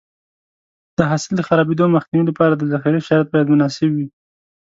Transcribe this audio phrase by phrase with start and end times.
[0.97, 4.07] د حاصل د خرابېدو مخنیوي لپاره د ذخیرې شرایط باید مناسب وي.